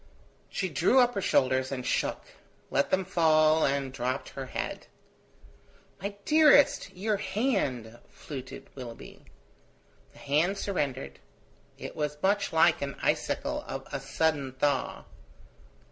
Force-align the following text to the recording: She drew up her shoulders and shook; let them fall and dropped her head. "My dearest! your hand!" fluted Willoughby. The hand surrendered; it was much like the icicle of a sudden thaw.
She 0.49 0.67
drew 0.67 0.97
up 0.99 1.13
her 1.13 1.21
shoulders 1.21 1.71
and 1.71 1.85
shook; 1.85 2.23
let 2.71 2.89
them 2.89 3.05
fall 3.05 3.63
and 3.67 3.93
dropped 3.93 4.29
her 4.29 4.47
head. 4.47 4.87
"My 6.01 6.15
dearest! 6.25 6.91
your 6.97 7.17
hand!" 7.17 7.99
fluted 8.09 8.71
Willoughby. 8.75 9.25
The 10.13 10.17
hand 10.17 10.57
surrendered; 10.57 11.19
it 11.77 11.95
was 11.95 12.17
much 12.23 12.51
like 12.51 12.79
the 12.79 12.95
icicle 13.03 13.61
of 13.67 13.87
a 13.93 13.99
sudden 13.99 14.53
thaw. 14.53 15.03